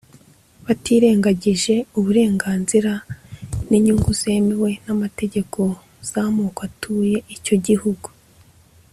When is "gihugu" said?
7.67-8.07